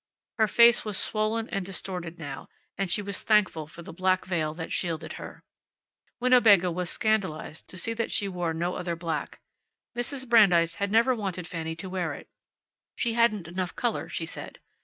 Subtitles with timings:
[0.39, 4.55] Her face was swollen and distorted now, and she was thankful for the black veil
[4.55, 5.43] that shielded her.
[6.19, 9.41] Winnebago was scandalized to see that she wore no other black.
[9.95, 10.27] Mrs.
[10.27, 12.27] Brandeis had never wanted Fanny to wear it;
[12.95, 14.57] she hadn't enough color, she said.